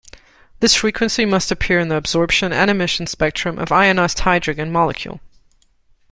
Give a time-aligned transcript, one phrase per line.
[0.61, 5.19] This frequency must appear in the absorption and emission spectrum of ionized hydrogen molecule.